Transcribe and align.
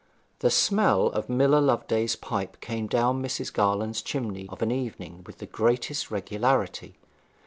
The 0.39 0.49
smell 0.49 1.11
of 1.11 1.29
Miller 1.29 1.61
Loveday's 1.61 2.15
pipe 2.15 2.59
came 2.59 2.87
down 2.87 3.21
Mrs. 3.21 3.53
Garland's 3.53 4.01
chimney 4.01 4.47
of 4.49 4.63
an 4.63 4.71
evening 4.71 5.21
with 5.27 5.37
the 5.37 5.45
greatest 5.45 6.09
regularity. 6.09 6.95